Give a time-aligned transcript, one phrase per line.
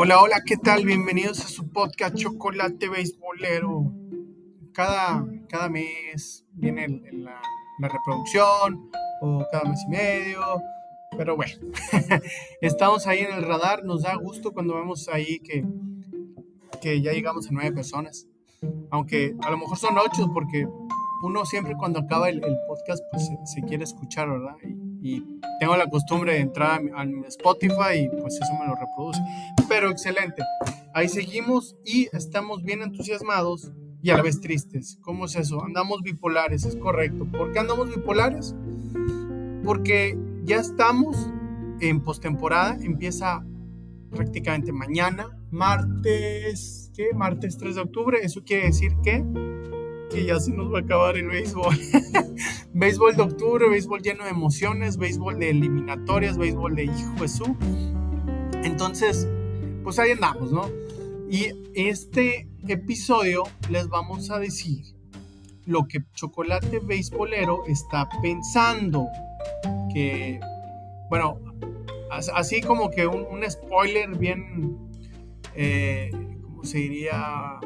[0.00, 0.84] Hola, hola, ¿qué tal?
[0.86, 3.92] Bienvenidos a su podcast Chocolate Beisbolero.
[4.72, 7.40] Cada, cada mes viene la,
[7.80, 10.40] reproducción o cada mes y medio,
[11.16, 11.52] pero bueno,
[12.60, 13.84] estamos ahí en el radar.
[13.84, 15.66] Nos da gusto cuando vemos ahí que,
[16.80, 18.28] que ya llegamos a nueve personas,
[18.92, 20.68] aunque a lo mejor son ocho porque
[21.24, 24.54] uno siempre cuando acaba el, podcast pues se, quiere escuchar, ¿verdad?
[25.60, 29.20] Tengo la costumbre de entrar a, Spotify y pues eso me lo reproduce.
[29.68, 30.42] Pero excelente.
[30.94, 33.72] Ahí seguimos y estamos bien entusiasmados
[34.02, 34.98] y a la vez tristes.
[35.02, 35.62] ¿Cómo es eso?
[35.64, 37.26] Andamos bipolares, es correcto.
[37.26, 38.54] ¿Por qué andamos bipolares?
[39.64, 41.30] Porque ya estamos
[41.80, 43.44] en postemporada, empieza
[44.10, 47.10] prácticamente mañana, martes, ¿qué?
[47.14, 48.18] Martes 3 de octubre.
[48.22, 49.24] Eso quiere decir que
[50.10, 51.76] que ya se nos va a acabar el béisbol.
[52.72, 57.50] béisbol de octubre, béisbol lleno de emociones, béisbol de eliminatorias, béisbol de hijo Jesús.
[58.64, 59.28] Entonces,
[59.84, 60.68] pues ahí andamos, ¿no?
[61.30, 64.84] Y este episodio les vamos a decir
[65.68, 69.06] lo que Chocolate Béisbolero está pensando.
[69.92, 70.40] Que,
[71.10, 71.38] bueno,
[72.10, 74.78] así como que un, spoiler bien,
[75.54, 76.10] eh,
[76.42, 77.60] ¿cómo se diría?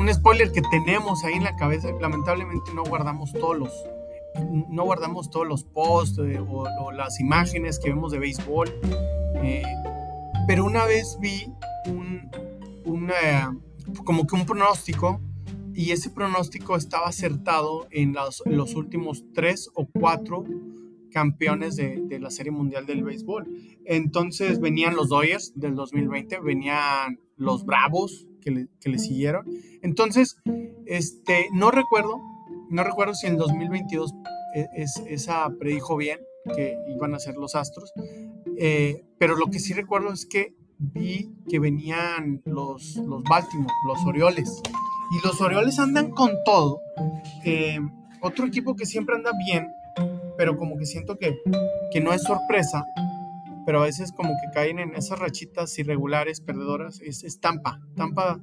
[0.00, 3.70] Un spoiler que tenemos ahí en la cabeza, lamentablemente no guardamos todos los,
[4.70, 8.68] no guardamos todos los posts eh, o, las imágenes que vemos de béisbol.
[9.42, 9.62] Eh,
[10.46, 11.52] pero una vez vi
[11.86, 12.30] un,
[14.04, 15.20] como que un pronóstico
[15.74, 20.44] y ese pronóstico estaba acertado en los, últimos tres o cuatro
[21.12, 23.46] campeones de, de, la Serie Mundial del Béisbol.
[23.84, 29.46] Entonces venían los Dodgers del 2020, venían los Bravos que le, que le siguieron.
[29.82, 30.36] Entonces,
[30.86, 32.20] este, no recuerdo,
[32.68, 34.12] no recuerdo si en 2022
[34.54, 36.20] e, es, esa predijo bien
[36.54, 37.92] que iban a ser los Astros,
[38.58, 44.04] eh, pero lo que sí recuerdo es que vi que venían los, los Baltimore, los
[44.06, 44.62] Orioles,
[45.10, 46.80] y los Orioles andan con todo.
[47.44, 47.78] Eh,
[48.20, 49.68] otro equipo que siempre anda bien,
[50.36, 51.38] pero como que siento que,
[51.90, 52.84] que no es sorpresa,
[53.70, 57.80] pero a veces como que caen en esas rachitas irregulares, perdedoras, es, es Tampa.
[57.94, 58.40] Tampa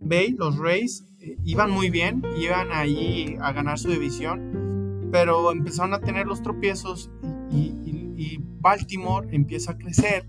[0.00, 5.94] Bay, los Rays, eh, iban muy bien, iban ahí a ganar su división, pero empezaron
[5.94, 7.10] a tener los tropiezos
[7.50, 10.28] y, Baltimore empieza a crecer.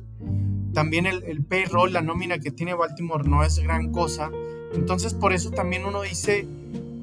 [0.74, 4.31] También el, payroll, la nómina que tiene Baltimore no es gran cosa.
[4.74, 6.47] Entonces por eso también uno dice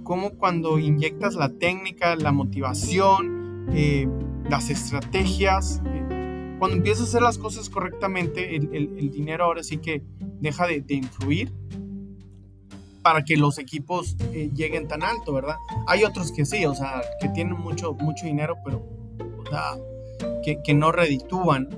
[0.02, 4.08] cómo cuando inyectas la técnica, la motivación, eh,
[4.48, 5.82] las estrategias,
[6.58, 10.02] cuando empiezas a hacer las cosas correctamente, el, dinero ahora sí que
[10.40, 11.52] deja de, de influir
[13.04, 15.56] para que los equipos eh, lleguen tan alto, ¿verdad?
[15.86, 18.78] Hay otros que sí, o sea, que tienen mucho, mucho dinero, pero,
[19.38, 19.76] o sea,
[20.42, 21.68] que, que no reditúan.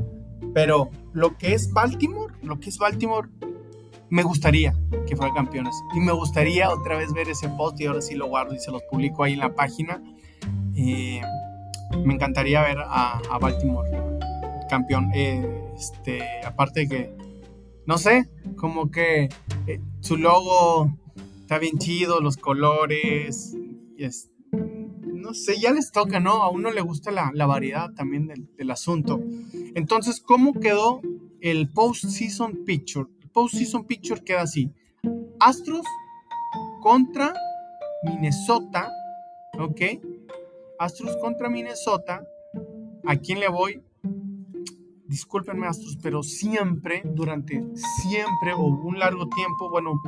[0.55, 3.29] Pero lo que es Baltimore, lo que es Baltimore,
[4.09, 4.77] me gustaría
[5.09, 5.75] que fuera campeones.
[5.97, 8.71] Y me gustaría otra vez ver ese post y ahora sí lo guardo y se
[8.71, 10.01] los publico ahí en la página.
[10.77, 11.21] Eh,
[12.05, 14.06] me encantaría ver a, a Baltimore
[14.67, 15.11] campeón.
[15.15, 17.17] Eh, este, aparte de que,
[17.87, 19.29] no sé, como que
[20.01, 20.91] su logo
[21.41, 23.57] está bien chido, los colores,
[23.97, 26.43] es, no sé, ya les toca, ¿no?
[26.43, 29.21] A uno le gusta la, variedad también del, asunto.
[29.75, 31.01] Entonces, ¿cómo quedó
[31.41, 33.07] el post-season picture?
[33.33, 34.73] Post-season picture queda así.
[35.39, 35.87] Astros
[36.81, 37.33] contra
[38.03, 38.91] Minnesota,
[39.59, 39.81] ¿ok?
[40.79, 42.25] Astros contra Minnesota.
[43.05, 43.83] ¿A quién le voy?
[45.09, 47.65] Discúlpenme, Astros, pero siempre, durante
[48.03, 50.01] siempre o un largo tiempo, bueno,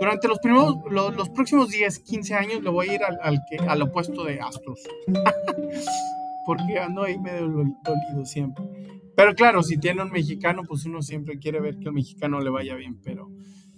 [0.00, 3.58] durante los, primeros, los, próximos 10, 15 años le voy a ir al, al, que,
[3.58, 4.80] al opuesto de Astros.
[6.46, 8.64] Porque ando ahí medio dolido siempre.
[9.14, 12.48] Pero claro, si tiene un mexicano, pues uno siempre quiere ver que el mexicano le
[12.48, 12.98] vaya bien.
[13.04, 13.30] Pero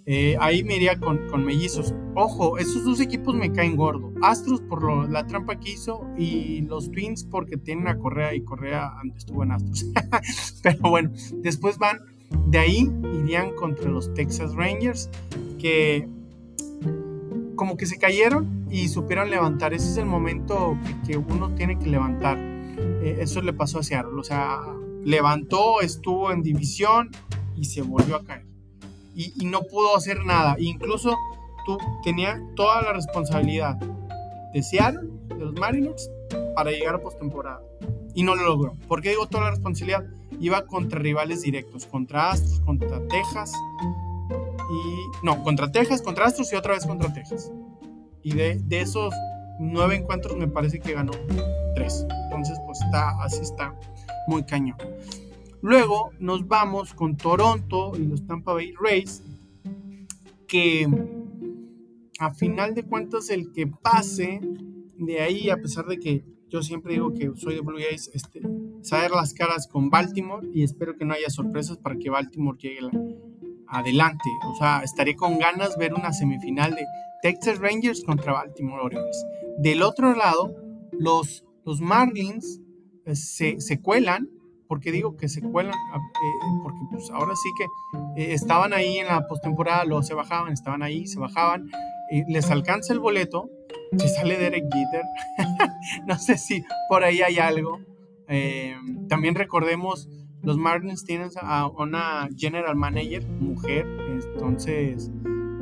[0.05, 1.93] eh, ahí me iría con, mellizos.
[2.15, 4.13] Ojo, esos dos equipos me caen gordo.
[4.21, 8.91] Astros por la trampa que hizo y los Twins porque tienen a Correa y Correa
[8.99, 9.85] antes estuvo en Astros.
[10.63, 11.99] Pero bueno, después van,
[12.47, 12.91] de ahí
[13.21, 15.09] irían contra los Texas Rangers
[15.59, 16.07] que
[17.55, 19.73] como que se cayeron y supieron levantar.
[19.73, 20.77] Ese es el momento
[21.07, 22.37] que, uno tiene que levantar.
[22.37, 24.19] Eh, eso le pasó a Seattle.
[24.19, 24.59] O sea,
[25.05, 27.11] levantó, estuvo en división
[27.55, 28.52] y se volvió a caer.
[29.15, 30.55] Y, no pudo hacer nada.
[30.59, 31.15] incluso
[31.65, 33.75] tú tenía toda la responsabilidad
[34.53, 36.09] de Seattle, de los Mariners,
[36.55, 37.61] para llegar a postemporada.
[38.15, 38.73] Y no lo logró.
[38.87, 40.05] ¿Por qué digo toda la responsabilidad?
[40.39, 43.53] Iba contra rivales directos, contra Astros, contra Texas,
[44.69, 47.51] y no, contra Texas, contra Astros y otra vez contra Texas.
[48.23, 49.13] Y de, de esos
[49.59, 51.11] nueve encuentros me parece que ganó
[51.75, 52.05] tres.
[52.25, 53.75] Entonces, pues está, así está,
[54.27, 54.77] muy cañón.
[55.63, 59.23] Luego nos vamos con Toronto y los Tampa Bay Rays,
[60.45, 60.87] que
[62.19, 64.41] a final de cuentas el que pase
[64.97, 68.41] de ahí, a pesar de que yo siempre digo que soy de Blue Jays, este,
[68.81, 72.81] saber las caras con Baltimore y espero que no haya sorpresas para que Baltimore llegue
[73.65, 74.29] adelante.
[74.51, 76.85] O sea, estaré con ganas ver una semifinal de
[77.21, 79.25] Texas Rangers contra Baltimore Orioles.
[79.59, 80.53] Del otro lado,
[80.91, 82.59] los, los Marlins
[83.05, 84.29] eh, se, se, cuelan,
[84.67, 88.97] porque digo que se cuelan, ah, eh, porque pues ahora sí que eh, estaban ahí
[88.97, 91.69] en la postemporada, luego se bajaban, estaban ahí, se bajaban,
[92.27, 93.49] les alcanza el boleto,
[93.97, 95.03] se sale Derek Jeter,
[96.07, 97.79] no sé si por ahí hay algo.
[99.07, 100.09] también recordemos,
[100.43, 105.09] los Marlins tienen a una general manager, mujer, entonces,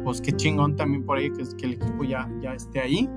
[0.04, 3.08] pues qué chingón también por ahí que, que el equipo ya, ya esté ahí.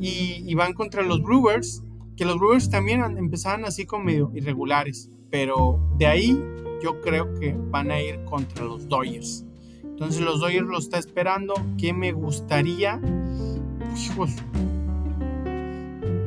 [0.00, 1.82] Y, y, van contra los Brewers,
[2.16, 6.42] que los Brewers también empezaban así como medio irregulares, pero de ahí
[6.82, 9.44] yo creo que van a ir contra los Dodgers.
[9.82, 11.54] Entonces los Dodgers lo está esperando.
[11.78, 13.00] ¿Qué me gustaría?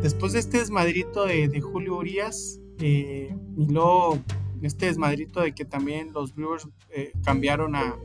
[0.01, 4.17] Después de este desmadrito de, Julio Urias eh, y luego
[4.61, 7.95] este desmadrito de que también los Brewers eh, cambiaron a,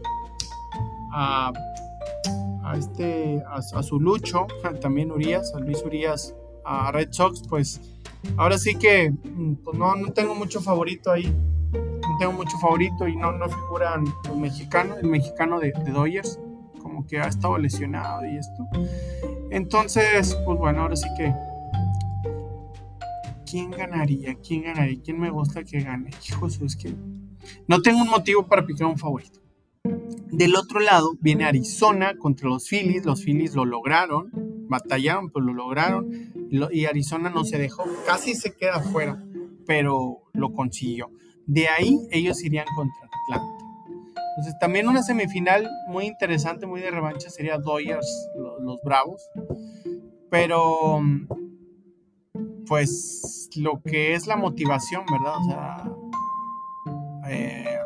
[1.13, 1.53] a,
[2.77, 4.47] este a, su lucho,
[4.81, 7.81] también Urias, a Luis Urias a Red Sox, pues
[8.37, 11.35] ahora sí que mm, pues no, no tengo mucho favorito ahí
[12.19, 16.39] tengo mucho favorito y no, no figuran los mexicanos, el mexicano de, de Dodgers,
[16.81, 18.67] como que ha estado lesionado y esto.
[19.51, 21.33] Entonces, pues bueno, ahora sí que.
[23.49, 24.35] ¿Quién ganaría?
[24.37, 25.01] ¿Quién ganaría?
[25.05, 26.11] ¿Quién me gusta que gane?
[26.29, 26.95] Hijo, es que
[27.69, 29.41] no tengo un motivo para picar un favorito.
[30.31, 33.05] Del otro lado viene Arizona contra los Phillies.
[33.05, 34.31] Los Phillies lo lograron,
[34.69, 36.11] batallaron, pero lo lograron.
[36.71, 39.23] Y Arizona no se dejó, casi se queda fuera,
[39.67, 41.11] pero lo consiguió.
[41.47, 43.65] De ahí ellos irían contra Atlanta.
[44.37, 49.23] Entonces también una semifinal muy interesante, muy de revancha sería Dodgers, los, Bravos.
[50.31, 51.01] Pero
[52.67, 55.35] pues lo que es la motivación, ¿verdad?
[55.39, 55.91] O sea,
[57.29, 57.79] eh,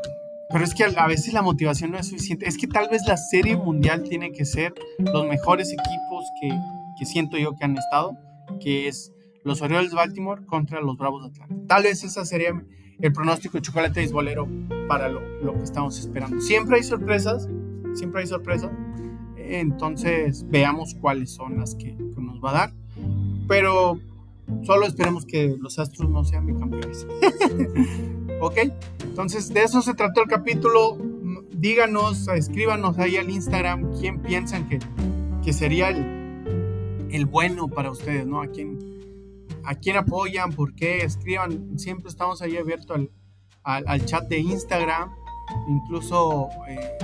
[0.51, 2.49] pero es que a veces la motivación no es suficiente.
[2.49, 6.08] Es que tal vez la serie mundial tiene que ser los mejores equipos
[6.41, 6.51] que,
[6.99, 8.17] que siento yo que han estado,
[8.61, 9.13] que es
[9.45, 11.67] los Orioles Baltimore contra los Bravos de Atlanta.
[11.67, 12.63] Tal vez esa sería
[13.01, 14.49] el pronóstico de chocolate bolero
[14.89, 15.21] para lo,
[15.57, 16.41] que estamos esperando.
[16.41, 17.49] Siempre hay sorpresas,
[17.95, 18.71] siempre hay sorpresas.
[19.37, 22.73] Entonces veamos cuáles son las que, nos va a dar.
[23.47, 23.99] Pero
[24.63, 27.07] solo esperemos que los Astros no sean bicampeones.
[28.41, 28.57] ok,
[29.03, 30.99] entonces de eso se trató el capítulo.
[31.53, 34.79] Díganos, escríbanos ahí al Instagram quién piensan que,
[35.49, 38.43] que sería el, bueno para ustedes, ¿no?
[38.43, 38.79] A quién,
[39.65, 43.09] a quién apoyan, por qué, escriban, siempre estamos ahí abiertos
[43.63, 45.11] al, chat de Instagram,
[45.67, 46.99] incluso, eh,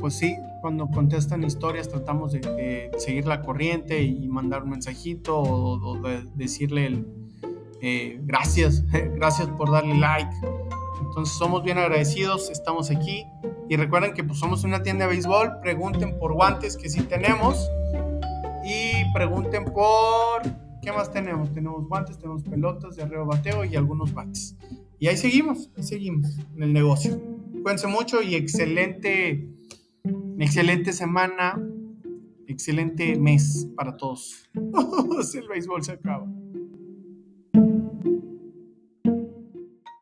[0.00, 6.00] pues sí, cuando contestan historias tratamos de, seguir la corriente y mandar un mensajito o,
[6.34, 7.04] decirle
[7.82, 8.86] eh, gracias,
[9.16, 10.34] gracias por darle like.
[11.02, 13.26] Entonces somos bien agradecidos, estamos aquí.
[13.68, 17.70] Y recuerden que pues somos una tienda de béisbol, pregunten por guantes que sí tenemos
[18.64, 20.42] y pregunten por
[20.82, 21.52] ¿Qué más tenemos?
[21.54, 24.56] Tenemos guantes, tenemos pelotas de arreo bateo y algunos bates.
[24.98, 27.22] Y ahí seguimos, ahí seguimos en el negocio.
[27.62, 29.48] Cuídense mucho y excelente,
[30.40, 31.56] excelente semana,
[32.48, 34.50] excelente mes para todos.
[34.54, 36.26] el béisbol se acaba.